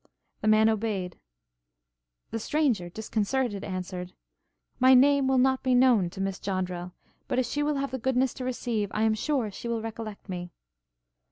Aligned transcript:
The 0.41 0.47
man 0.47 0.67
obeyed. 0.67 1.19
The 2.31 2.39
stranger, 2.39 2.89
disconcerted, 2.89 3.63
answered, 3.63 4.13
'My 4.79 4.95
name 4.95 5.27
will 5.27 5.37
not 5.37 5.61
be 5.61 5.75
known 5.75 6.09
to 6.09 6.21
Miss 6.21 6.39
Joddrel, 6.39 6.93
but 7.27 7.37
if 7.37 7.45
she 7.45 7.61
will 7.61 7.75
have 7.75 7.91
the 7.91 7.99
goodness 7.99 8.33
to 8.33 8.43
receive, 8.43 8.89
I 8.95 9.03
am 9.03 9.13
sure 9.13 9.51
she 9.51 9.67
will 9.67 9.83
recollect 9.83 10.27
me.' 10.27 10.49